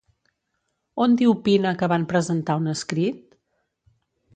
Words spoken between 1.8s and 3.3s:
que van presentar un escrit?